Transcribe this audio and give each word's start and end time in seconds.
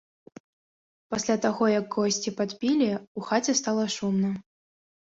Пасля 1.15 1.35
таго 1.43 1.69
як 1.79 1.87
госці 1.99 2.35
падпілі, 2.41 2.91
у 3.21 3.27
хаце 3.31 3.59
стала 3.63 3.85
шумна. 4.01 4.37